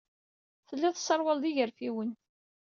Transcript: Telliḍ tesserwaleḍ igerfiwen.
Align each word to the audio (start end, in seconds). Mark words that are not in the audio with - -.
Telliḍ 0.67 0.93
tesserwaleḍ 0.95 1.43
igerfiwen. 1.49 2.11